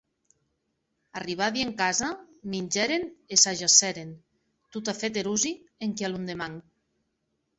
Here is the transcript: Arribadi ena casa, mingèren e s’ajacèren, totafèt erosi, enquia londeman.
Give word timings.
Arribadi 1.19 1.61
ena 1.65 1.73
casa, 1.81 2.07
mingèren 2.53 3.03
e 3.35 3.39
s’ajacèren, 3.41 4.15
totafèt 4.73 5.19
erosi, 5.23 5.53
enquia 5.89 6.13
londeman. 6.13 6.57